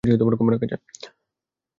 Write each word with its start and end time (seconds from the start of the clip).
শরীরের 0.03 0.17
মেটাবলিজম 0.17 0.29
অনেক 0.29 0.39
কম 0.41 0.49
রাখা 0.53 0.67
যায়। 0.71 0.81